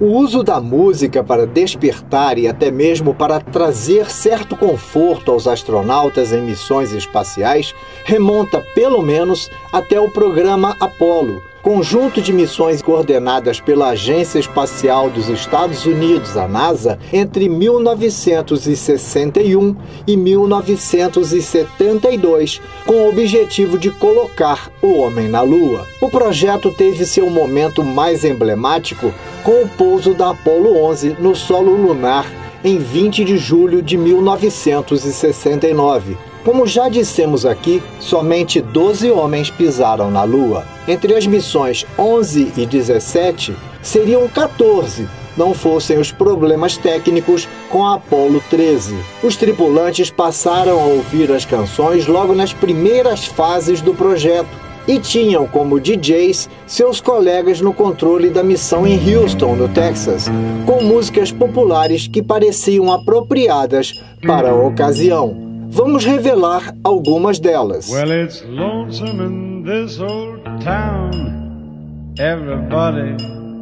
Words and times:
O 0.00 0.06
uso 0.06 0.44
da 0.44 0.60
música 0.60 1.24
para 1.24 1.44
despertar 1.44 2.38
e 2.38 2.46
até 2.46 2.70
mesmo 2.70 3.12
para 3.12 3.40
trazer 3.40 4.08
certo 4.08 4.56
conforto 4.56 5.32
aos 5.32 5.48
astronautas 5.48 6.32
em 6.32 6.40
missões 6.40 6.92
espaciais 6.92 7.74
remonta 8.04 8.62
pelo 8.76 9.02
menos 9.02 9.50
até 9.72 10.00
o 10.00 10.08
programa 10.08 10.76
Apollo, 10.78 11.42
conjunto 11.62 12.22
de 12.22 12.32
missões 12.32 12.82
coordenadas 12.82 13.60
pela 13.60 13.90
Agência 13.90 14.38
Espacial 14.38 15.10
dos 15.10 15.28
Estados 15.28 15.84
Unidos, 15.84 16.36
a 16.36 16.46
NASA, 16.46 16.96
entre 17.12 17.48
1961 17.48 19.74
e 20.06 20.16
1972, 20.16 22.60
com 22.86 22.94
o 22.94 23.08
objetivo 23.08 23.76
de 23.78 23.90
colocar 23.90 24.70
o 24.82 24.98
homem 24.98 25.28
na 25.28 25.42
Lua. 25.42 25.84
O 26.00 26.08
projeto 26.08 26.70
teve 26.72 27.04
seu 27.04 27.28
momento 27.28 27.84
mais 27.84 28.24
emblemático 28.24 29.12
com 29.42 29.62
o 29.62 29.68
pouso 29.68 30.14
da 30.14 30.30
Apollo 30.30 30.80
11 30.84 31.16
no 31.18 31.34
solo 31.34 31.74
lunar 31.74 32.24
em 32.64 32.78
20 32.78 33.24
de 33.24 33.36
julho 33.38 33.82
de 33.82 33.96
1969 33.96 36.16
como 36.44 36.66
já 36.66 36.88
dissemos 36.88 37.44
aqui, 37.44 37.82
somente 38.00 38.60
12 38.60 39.10
homens 39.10 39.50
pisaram 39.50 40.10
na 40.10 40.24
Lua. 40.24 40.64
Entre 40.86 41.14
as 41.14 41.26
missões 41.26 41.86
11 41.98 42.52
e 42.56 42.66
17, 42.66 43.54
seriam 43.82 44.26
14, 44.28 45.08
não 45.36 45.54
fossem 45.54 45.98
os 45.98 46.10
problemas 46.10 46.76
técnicos 46.76 47.48
com 47.70 47.86
a 47.86 47.94
Apollo 47.94 48.42
13. 48.50 48.96
Os 49.22 49.36
tripulantes 49.36 50.10
passaram 50.10 50.80
a 50.80 50.84
ouvir 50.84 51.30
as 51.30 51.44
canções 51.44 52.06
logo 52.06 52.34
nas 52.34 52.52
primeiras 52.52 53.24
fases 53.24 53.80
do 53.80 53.94
projeto 53.94 54.68
e 54.88 54.98
tinham 54.98 55.46
como 55.46 55.78
DJs 55.78 56.48
seus 56.66 57.00
colegas 57.00 57.60
no 57.60 57.74
controle 57.74 58.30
da 58.30 58.42
missão 58.42 58.86
em 58.86 58.98
Houston, 59.14 59.54
no 59.54 59.68
Texas, 59.68 60.26
com 60.64 60.82
músicas 60.82 61.30
populares 61.30 62.08
que 62.08 62.22
pareciam 62.22 62.90
apropriadas 62.90 63.92
para 64.22 64.50
a 64.50 64.54
ocasião. 64.54 65.47
Vamos 65.70 66.04
revelar 66.04 66.74
algumas 66.82 67.38
delas. 67.38 67.88
Well, 67.90 68.10
it's 68.10 68.42
lonesome 68.44 69.20
in 69.20 69.62
this 69.62 70.00
old 70.00 70.42
town. 70.62 72.14
Everybody 72.18 73.16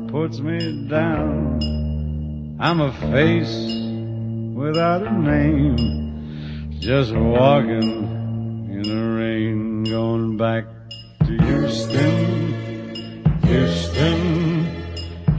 puts 0.08 0.38
me 0.40 0.86
down. 0.88 1.58
I'm 2.58 2.80
a 2.80 2.92
face 3.12 3.66
without 4.54 5.02
a 5.06 5.12
name. 5.12 5.76
Just 6.78 7.12
walking 7.12 8.68
in 8.70 8.82
the 8.82 9.16
rain, 9.18 9.84
going 9.84 10.36
back 10.36 10.64
to 11.26 11.36
Houston, 11.44 12.94
Houston, 13.42 14.66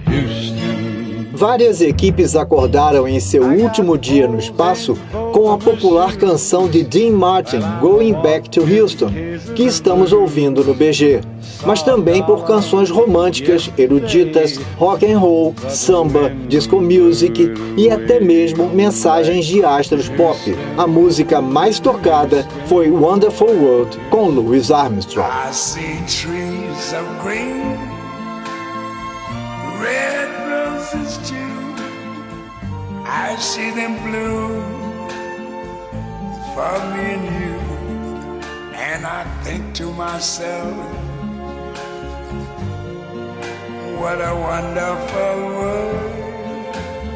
Houston. 0.05 1.27
Várias 1.33 1.81
equipes 1.81 2.35
acordaram 2.35 3.07
em 3.07 3.19
seu 3.19 3.43
último 3.43 3.97
dia 3.97 4.27
no 4.27 4.39
espaço 4.39 4.97
com 5.37 5.51
a 5.51 5.57
popular 5.59 6.17
canção 6.17 6.67
de 6.67 6.81
Dean 6.81 7.11
Martin, 7.11 7.59
Going 7.79 8.13
Back 8.23 8.49
to 8.49 8.61
Houston, 8.61 9.11
que 9.55 9.65
estamos 9.65 10.11
ouvindo 10.11 10.63
no 10.63 10.73
BG, 10.73 11.21
mas 11.63 11.83
também 11.83 12.23
por 12.23 12.43
canções 12.43 12.89
românticas, 12.89 13.71
eruditas, 13.77 14.59
rock 14.77 15.05
and 15.05 15.19
roll, 15.19 15.53
samba, 15.69 16.31
disco 16.49 16.81
music 16.81 17.53
e 17.77 17.87
até 17.87 18.19
mesmo 18.19 18.67
mensagens 18.69 19.45
de 19.45 19.63
astros 19.63 20.09
pop. 20.09 20.39
A 20.75 20.87
música 20.87 21.39
mais 21.39 21.79
tocada 21.79 22.43
foi 22.65 22.89
Wonderful 22.89 23.51
World 23.61 23.95
com 24.09 24.29
Louis 24.29 24.71
Armstrong. 24.71 25.29
I 33.09 33.35
see 33.39 33.71
them 33.71 33.95
bloom 34.03 34.86
for 36.57 36.77
me 36.91 37.05
and 37.15 37.25
you. 37.39 37.55
And 38.89 39.05
I 39.05 39.23
think 39.43 39.63
to 39.75 39.91
myself, 39.93 40.73
what 43.99 44.19
a 44.19 44.33
wonderful 44.49 45.35
world. 45.57 46.17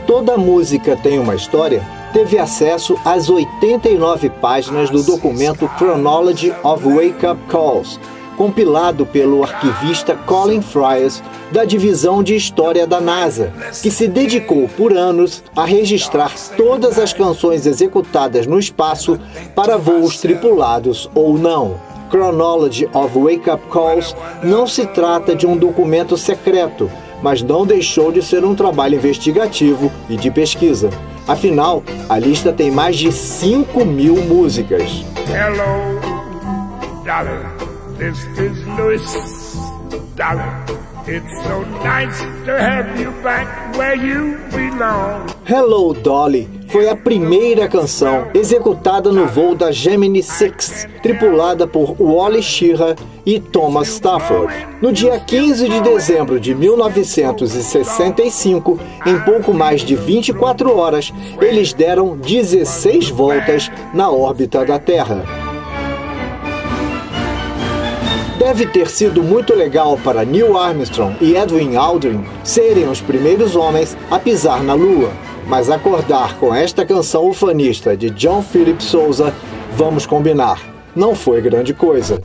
Toda 0.06 0.38
música 0.38 0.96
tem 0.96 1.18
uma 1.18 1.34
história 1.36 1.82
teve 2.14 2.38
acesso 2.38 3.00
às 3.06 3.30
89 3.30 4.30
páginas 4.30 4.90
do 4.90 5.02
documento 5.02 5.70
Chronology 5.78 6.54
of 6.64 6.86
Wake 6.86 7.26
Up 7.26 7.42
Calls, 7.50 8.00
compilado 8.42 9.06
pelo 9.06 9.44
arquivista 9.44 10.16
Colin 10.16 10.64
Fryers, 10.64 11.22
da 11.52 11.64
Divisão 11.64 12.24
de 12.24 12.36
História 12.36 12.88
da 12.88 13.00
NASA, 13.00 13.54
que 13.84 13.92
se 13.92 14.08
dedicou 14.08 14.68
por 14.76 14.98
anos 14.98 15.44
a 15.56 15.64
registrar 15.64 16.34
todas 16.58 16.98
as 16.98 17.14
canções 17.14 17.68
executadas 17.68 18.48
no 18.48 18.58
espaço 18.58 19.20
para 19.56 19.78
voos 19.78 20.20
tripulados 20.20 21.08
ou 21.14 21.38
não. 21.38 21.80
Chronology 22.10 22.90
of 22.96 23.16
Wake 23.16 23.48
Up 23.48 23.64
Calls 23.72 24.16
não 24.42 24.66
se 24.66 24.88
trata 24.88 25.36
de 25.36 25.46
um 25.46 25.56
documento 25.56 26.18
secreto, 26.18 26.90
mas 27.22 27.44
não 27.44 27.64
deixou 27.64 28.12
de 28.12 28.24
ser 28.24 28.44
um 28.44 28.56
trabalho 28.56 28.96
investigativo 28.96 29.92
e 30.10 30.18
de 30.18 30.32
pesquisa. 30.32 30.90
Afinal, 31.28 31.84
a 32.10 32.18
lista 32.18 32.52
tem 32.52 32.72
mais 32.72 32.98
de 32.98 33.12
5 33.12 33.86
mil 33.86 34.16
músicas. 34.16 35.06
Hello, 35.30 36.02
darling. 37.06 37.61
This 38.02 38.26
is 38.40 38.58
Louis, 38.66 39.06
darling. 40.16 40.50
It's 41.06 41.44
so 41.44 41.62
nice 41.84 42.20
to 42.48 42.60
have 42.60 43.00
you 43.00 43.12
back 43.22 43.78
where 43.78 43.94
you 43.94 44.40
belong. 44.50 45.30
Hello, 45.46 45.94
Dolly 45.94 46.50
foi 46.68 46.90
a 46.90 46.96
primeira 46.96 47.68
canção 47.68 48.26
executada 48.34 49.12
no 49.12 49.28
voo 49.28 49.54
da 49.54 49.72
Gemini 49.72 50.24
6, 50.24 50.88
tripulada 51.04 51.68
por 51.68 51.96
Wally 52.02 52.42
Schirra 52.42 52.96
e 53.24 53.40
Thomas 53.40 53.90
Stafford. 53.90 54.52
No 54.82 54.92
dia 54.92 55.20
15 55.20 55.70
de 55.70 55.80
dezembro 55.82 56.40
de 56.40 56.56
1965, 56.56 58.80
em 59.06 59.20
pouco 59.20 59.54
mais 59.54 59.82
de 59.82 59.96
24 59.96 60.76
horas, 60.76 61.14
eles 61.40 61.72
deram 61.72 62.18
16 62.18 63.10
voltas 63.10 63.70
na 63.94 64.10
órbita 64.10 64.66
da 64.66 64.80
Terra. 64.80 65.51
Deve 68.52 68.66
ter 68.66 68.90
sido 68.90 69.24
muito 69.24 69.56
legal 69.56 69.98
para 70.04 70.26
Neil 70.26 70.58
Armstrong 70.58 71.16
e 71.22 71.38
Edwin 71.38 71.78
Aldrin 71.78 72.26
serem 72.44 72.90
os 72.90 73.00
primeiros 73.00 73.56
homens 73.56 73.96
a 74.12 74.20
pisar 74.20 74.62
na 74.62 74.74
Lua, 74.74 75.10
mas 75.48 75.70
acordar 75.70 76.36
com 76.36 76.54
esta 76.54 76.86
canção 76.86 77.30
ufanista 77.30 77.96
de 77.96 78.10
John 78.10 78.44
Philip 78.44 78.84
Sousa, 78.84 79.34
vamos 79.78 80.06
combinar, 80.06 80.60
não 80.94 81.16
foi 81.16 81.40
grande 81.40 81.74
coisa. 81.74 82.22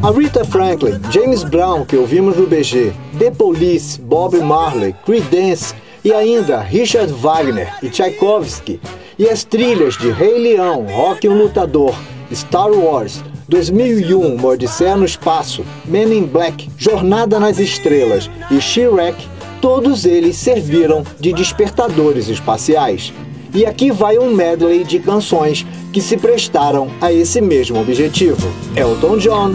A 0.00 0.10
Rita 0.12 0.44
Franklin, 0.44 1.00
James 1.10 1.42
Brown, 1.42 1.84
que 1.84 1.96
ouvimos 1.96 2.36
no 2.36 2.46
BG, 2.46 2.92
The 3.18 3.30
Police, 3.30 4.00
Bob 4.00 4.36
Marley, 4.40 4.94
Creedence 5.04 5.74
e 6.04 6.12
ainda 6.12 6.60
Richard 6.60 7.12
Wagner 7.12 7.72
e 7.82 7.88
Tchaikovsky, 7.88 8.80
e 9.18 9.28
as 9.28 9.44
trilhas 9.44 9.96
de 9.96 10.10
Rei 10.10 10.38
Leão, 10.38 10.84
Rock 10.86 11.28
um 11.28 11.38
Lutador, 11.38 11.94
Star 12.32 12.70
Wars, 12.70 13.22
2001, 13.48 14.34
Uma 14.34 14.96
no 14.96 15.04
Espaço, 15.04 15.64
Men 15.84 16.12
in 16.12 16.24
Black, 16.24 16.68
Jornada 16.76 17.38
nas 17.38 17.58
Estrelas 17.58 18.28
e 18.50 18.60
Shrek, 18.60 19.16
todos 19.60 20.04
eles 20.04 20.36
serviram 20.36 21.04
de 21.20 21.32
despertadores 21.32 22.28
espaciais. 22.28 23.12
E 23.54 23.64
aqui 23.64 23.92
vai 23.92 24.18
um 24.18 24.34
medley 24.34 24.82
de 24.82 24.98
canções 24.98 25.64
que 25.92 26.00
se 26.00 26.16
prestaram 26.16 26.90
a 27.00 27.12
esse 27.12 27.40
mesmo 27.40 27.80
objetivo. 27.80 28.52
Elton 28.74 29.18
John, 29.18 29.52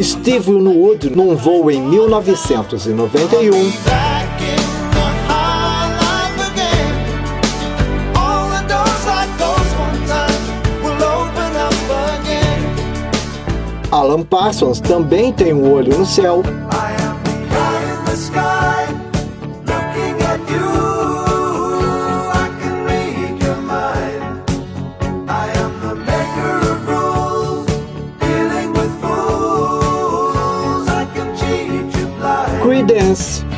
Steve 0.00 0.50
Winwood 0.50 1.10
num 1.10 1.34
voo 1.34 1.70
em 1.70 1.80
1991. 1.80 3.72
Alan 13.90 14.22
Parsons 14.22 14.80
também 14.80 15.32
tem 15.32 15.52
um 15.52 15.72
olho 15.72 15.98
no 15.98 16.06
céu. 16.06 16.42
Creedence 33.08 33.48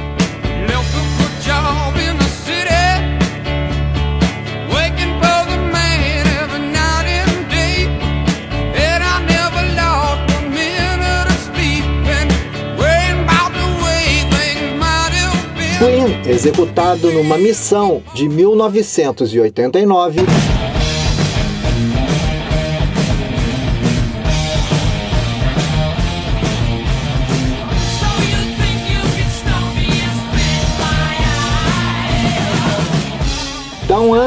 Queen, 15.81 16.31
executado 16.31 17.11
numa 17.11 17.37
missão 17.37 18.03
de 18.15 18.29
1989. 18.29 20.21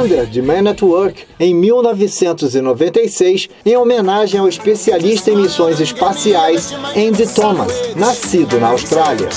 De 0.04 0.42
Man 0.42 0.70
at 0.70 0.82
Work, 0.82 1.24
em 1.40 1.56
1996, 1.56 3.48
em 3.66 3.78
homenagem 3.78 4.38
ao 4.38 4.50
especialista 4.50 5.32
em 5.32 5.38
missões 5.38 5.80
espaciais 5.80 6.74
Andy 6.94 7.26
Thomas, 7.34 7.96
nascido 7.96 8.60
na 8.60 8.68
Austrália. 8.70 9.30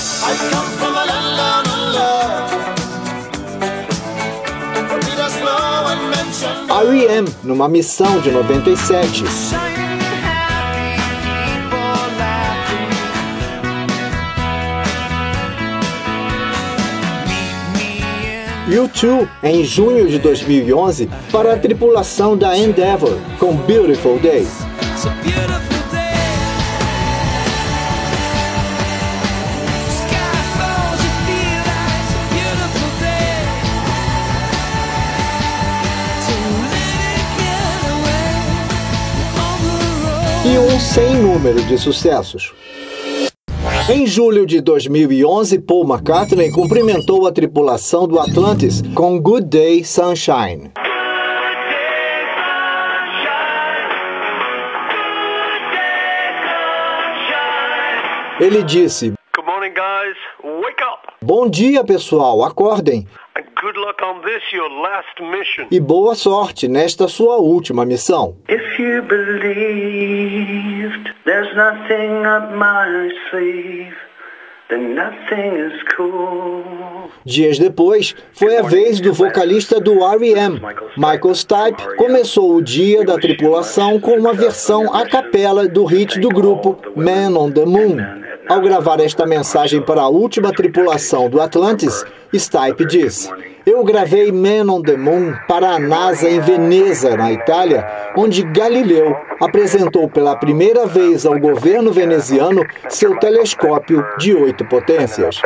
R.E.M., 6.69 7.27
numa 7.45 7.69
missão 7.69 8.19
de 8.19 8.29
97. 8.29 9.66
U2 18.67 19.27
em 19.41 19.63
junho 19.63 20.07
de 20.07 20.19
2011 20.19 21.09
para 21.31 21.53
a 21.53 21.57
tripulação 21.57 22.37
da 22.37 22.57
Endeavour 22.57 23.17
com 23.39 23.55
Beautiful 23.55 24.19
Day. 24.19 24.45
e 40.49 40.57
um 40.57 40.79
sem 40.79 41.15
número 41.15 41.61
de 41.63 41.77
sucessos. 41.77 42.53
Em 43.89 44.05
julho 44.05 44.45
de 44.45 44.59
2011, 44.59 45.59
Paul 45.59 45.85
McCartney 45.87 46.51
cumprimentou 46.51 47.25
a 47.25 47.31
tripulação 47.31 48.05
do 48.05 48.19
Atlantis 48.19 48.81
com 48.93 49.17
Good 49.17 49.47
Day 49.47 49.81
Sunshine. 49.85 50.71
Ele 58.41 58.61
disse: 58.61 59.13
Bom 61.21 61.49
dia, 61.49 61.81
pessoal, 61.81 62.43
acordem. 62.43 63.07
E 65.71 65.79
boa 65.79 66.15
sorte 66.15 66.67
nesta 66.67 67.07
sua 67.07 67.37
última 67.37 67.85
missão. 67.85 68.35
Believed, 69.01 71.13
Dias 77.23 77.57
depois, 77.57 78.15
foi 78.33 78.57
a 78.57 78.61
vez 78.61 78.99
do 78.99 79.13
vocalista 79.13 79.79
do 79.79 80.03
R.E.M., 80.03 80.59
Michael 80.97 81.35
Stipe, 81.35 81.95
começou 81.95 82.55
o 82.55 82.61
dia 82.61 83.05
da 83.05 83.17
tripulação 83.17 83.99
com 83.99 84.11
uma 84.11 84.33
versão 84.33 84.93
a 84.93 85.07
capela 85.07 85.67
do 85.67 85.85
hit 85.85 86.19
do 86.19 86.29
grupo 86.29 86.77
Man 86.95 87.37
on 87.37 87.51
the 87.51 87.65
Moon. 87.65 88.26
Ao 88.49 88.61
gravar 88.61 89.01
esta 89.01 89.25
mensagem 89.25 89.81
para 89.81 90.01
a 90.01 90.07
última 90.07 90.53
tripulação 90.53 91.29
do 91.29 91.41
Atlantis, 91.41 92.05
Stipe 92.33 92.85
diz: 92.85 93.29
Eu 93.65 93.83
gravei 93.83 94.31
Man 94.31 94.71
on 94.71 94.81
the 94.81 94.95
Moon 94.95 95.33
para 95.47 95.71
a 95.71 95.79
NASA 95.79 96.29
em 96.29 96.39
Veneza, 96.39 97.17
na 97.17 97.31
Itália, 97.31 97.85
onde 98.15 98.43
Galileu 98.43 99.17
apresentou 99.41 100.09
pela 100.09 100.37
primeira 100.37 100.85
vez 100.85 101.25
ao 101.25 101.37
governo 101.37 101.91
veneziano 101.91 102.65
seu 102.87 103.17
telescópio 103.19 104.05
de 104.17 104.33
oito 104.33 104.63
potências. 104.65 105.41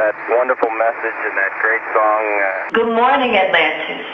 Good 2.74 2.92
morning, 2.92 3.36
Atlantis. 3.36 4.06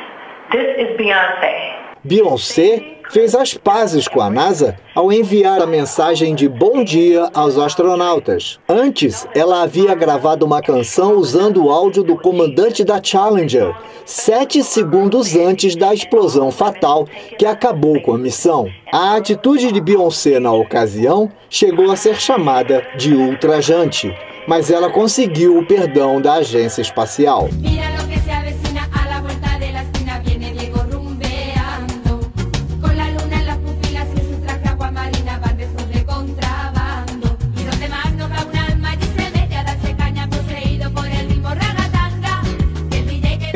This 0.52 0.78
is 0.78 0.96
Beyoncé. 0.98 1.87
Beyoncé 2.08 3.00
fez 3.10 3.36
as 3.36 3.54
pazes 3.54 4.08
com 4.08 4.22
a 4.22 4.30
NASA 4.30 4.78
ao 4.96 5.12
enviar 5.12 5.62
a 5.62 5.66
mensagem 5.66 6.34
de 6.34 6.48
bom 6.48 6.82
dia 6.82 7.30
aos 7.34 7.58
astronautas. 7.58 8.60
Antes, 8.68 9.28
ela 9.36 9.62
havia 9.62 9.94
gravado 9.94 10.46
uma 10.46 10.62
canção 10.62 11.18
usando 11.18 11.66
o 11.66 11.70
áudio 11.70 12.04
do 12.04 12.16
comandante 12.16 12.86
da 12.86 13.04
Challenger, 13.04 13.76
sete 14.06 14.64
segundos 14.64 15.36
antes 15.36 15.76
da 15.76 15.94
explosão 15.94 16.50
fatal 16.50 17.06
que 17.38 17.46
acabou 17.46 18.02
com 18.02 18.14
a 18.14 18.18
missão. 18.18 18.70
A 18.90 19.16
atitude 19.18 19.74
de 19.74 19.82
Beyoncé 19.82 20.40
na 20.40 20.54
ocasião 20.54 21.30
chegou 21.50 21.92
a 21.92 21.98
ser 21.98 22.16
chamada 22.22 22.88
de 22.98 23.14
ultrajante, 23.14 24.16
mas 24.48 24.72
ela 24.72 24.90
conseguiu 24.90 25.58
o 25.58 25.66
perdão 25.66 26.22
da 26.22 26.36
agência 26.36 26.82
espacial. 26.82 27.50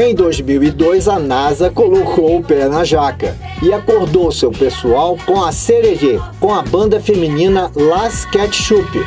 Em 0.04 0.16
2002, 0.16 1.08
a 1.08 1.20
NASA 1.20 1.70
colocou 1.70 2.40
o 2.40 2.44
pé 2.44 2.68
na 2.68 2.84
jaca 2.84 3.38
e 3.62 3.72
acordou 3.72 4.32
seu 4.32 4.50
pessoal 4.50 5.16
com 5.28 5.46
a 5.46 5.52
Sererê, 5.52 6.20
com 6.40 6.52
a 6.52 6.64
banda 6.64 7.00
feminina 7.00 7.72
Las 7.76 8.26
Ketchup. 8.26 9.00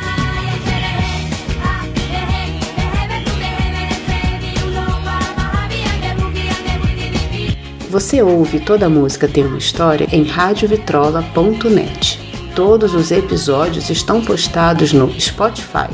Você 7.89 8.21
ouve 8.21 8.61
Toda 8.61 8.87
Música 8.87 9.27
Tem 9.27 9.45
Uma 9.45 9.57
História 9.57 10.07
em 10.13 10.23
radiovitrola.net. 10.23 12.21
Todos 12.55 12.93
os 12.93 13.11
episódios 13.11 13.89
estão 13.89 14.23
postados 14.23 14.93
no 14.93 15.11
Spotify. 15.19 15.89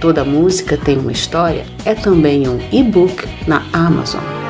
Toda 0.00 0.24
Música 0.24 0.78
Tem 0.78 0.96
Uma 0.96 1.12
História 1.12 1.66
é 1.84 1.94
também 1.94 2.48
um 2.48 2.58
e-book 2.72 3.28
na 3.46 3.62
Amazon. 3.74 4.45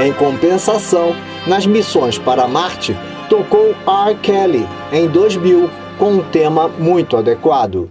Em 0.00 0.14
compensação, 0.14 1.14
nas 1.46 1.66
missões 1.66 2.16
para 2.16 2.48
Marte, 2.48 2.96
tocou 3.28 3.76
R. 3.86 4.14
Kelly 4.22 4.66
em 4.90 5.06
2000 5.06 5.68
com 5.98 6.12
um 6.14 6.22
tema 6.30 6.68
muito 6.68 7.18
adequado. 7.18 7.90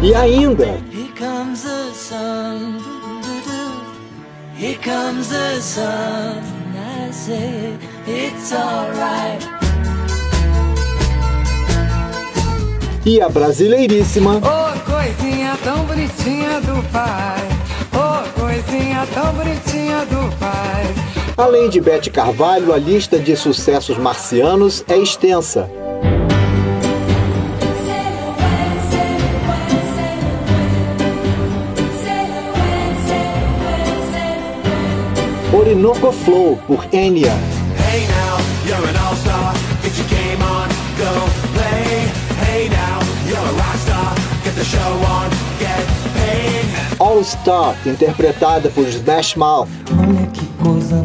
E 0.00 0.14
ainda. 0.14 0.64
Here 0.90 1.12
comes 1.18 1.62
the 1.64 1.92
sun, 1.92 2.78
Here 4.56 4.78
comes 4.82 5.28
the 5.28 5.60
sun, 5.60 6.42
I 6.74 7.10
say 7.12 7.76
it's 8.06 8.52
alright. 8.54 9.57
E 13.08 13.22
a 13.22 13.28
brasileiríssima. 13.28 14.38
Oh, 14.42 14.90
coisinha 14.90 15.56
tão 15.64 15.82
bonitinha 15.84 16.60
do 16.60 16.82
pai. 16.92 17.48
Oh, 17.94 18.40
coisinha 18.40 19.06
tão 19.14 19.32
bonitinha 19.32 20.04
do 20.04 20.36
pai. 20.36 20.94
Além 21.34 21.70
de 21.70 21.80
Bete 21.80 22.10
Carvalho, 22.10 22.70
a 22.70 22.76
lista 22.76 23.18
de 23.18 23.34
sucessos 23.34 23.96
marcianos 23.96 24.84
é 24.86 24.98
extensa. 24.98 25.70
Orinoco 35.50 36.12
Flow 36.12 36.58
por 36.66 36.86
Enya. 36.92 37.32
Hey 37.90 38.06
now, 38.06 38.38
All 46.98 47.20
Star, 47.22 47.76
interpretada 47.86 48.68
por 48.70 48.84
Smash 48.84 49.36
Mouth. 49.36 49.68
Olha 49.96 50.26
que 50.26 50.44
coisa 50.60 50.96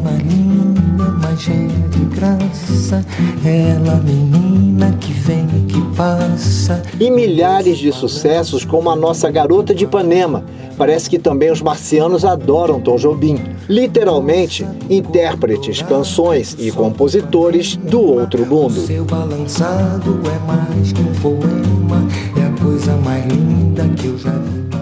de 2.23 2.37
graça. 2.37 3.05
Ela, 3.45 3.95
menina 3.97 4.91
que 4.99 5.11
vem 5.11 5.45
e 5.57 5.61
que 5.73 5.81
passa. 5.95 6.81
E 6.99 7.11
milhares 7.11 7.77
de 7.77 7.91
sucessos 7.91 8.63
como 8.63 8.89
a 8.89 8.95
nossa 8.95 9.29
Garota 9.29 9.75
de 9.75 9.83
Ipanema. 9.83 10.45
Parece 10.77 11.09
que 11.09 11.19
também 11.19 11.51
os 11.51 11.61
marcianos 11.61 12.25
adoram 12.25 12.79
Tom 12.79 12.95
Jobim. 12.95 13.39
Literalmente, 13.69 14.65
intérpretes, 14.89 15.81
canções 15.81 16.55
e 16.57 16.71
compositores 16.71 17.75
do 17.75 18.01
outro 18.01 18.45
mundo. 18.45 18.81
Seu 18.81 19.05
balançado 19.05 20.19
é 20.25 20.47
mais 20.47 20.91
que 20.91 21.01
um 21.01 21.13
poema, 21.21 22.07
é 22.37 22.45
a 22.45 22.63
coisa 22.63 22.95
mais 22.97 23.25
linda 23.27 23.87
que 23.95 24.07
eu 24.07 24.17
já 24.17 24.31
vi. 24.31 24.72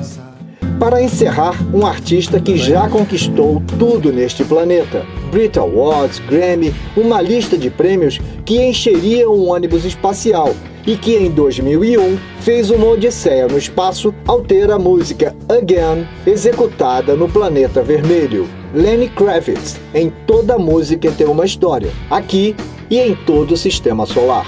Para 0.81 0.99
encerrar, 0.99 1.53
um 1.71 1.85
artista 1.85 2.39
que 2.39 2.57
já 2.57 2.89
conquistou 2.89 3.61
tudo 3.77 4.11
neste 4.11 4.43
planeta. 4.43 5.05
Brit 5.29 5.59
Awards, 5.59 6.17
Grammy, 6.27 6.73
uma 6.97 7.21
lista 7.21 7.55
de 7.55 7.69
prêmios 7.69 8.19
que 8.43 8.59
encheria 8.59 9.29
um 9.29 9.51
ônibus 9.51 9.85
espacial 9.85 10.55
e 10.87 10.97
que 10.97 11.15
em 11.15 11.29
2001 11.29 12.17
fez 12.39 12.71
uma 12.71 12.87
odisseia 12.87 13.47
no 13.47 13.59
espaço 13.59 14.11
ao 14.25 14.41
ter 14.41 14.71
a 14.71 14.79
música 14.79 15.35
Again 15.47 16.07
executada 16.25 17.15
no 17.15 17.29
planeta 17.29 17.83
vermelho. 17.83 18.49
Lenny 18.73 19.07
Kravitz, 19.09 19.79
em 19.93 20.11
toda 20.25 20.57
música 20.57 21.11
tem 21.11 21.27
uma 21.27 21.45
história, 21.45 21.91
aqui 22.09 22.55
e 22.89 22.97
em 22.97 23.13
todo 23.13 23.51
o 23.51 23.57
sistema 23.57 24.07
solar. 24.07 24.47